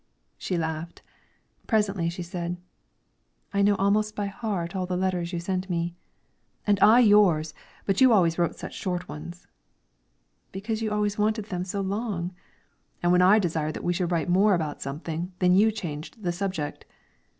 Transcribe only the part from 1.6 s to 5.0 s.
Presently she said, "I know almost by heart all the